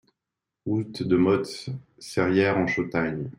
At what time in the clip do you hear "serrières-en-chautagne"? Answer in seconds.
1.99-3.29